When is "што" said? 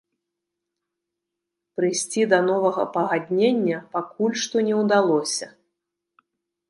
4.45-4.55